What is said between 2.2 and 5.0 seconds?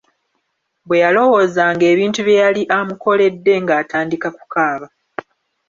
bye yali amukoledde, ng'atandika kukaaba.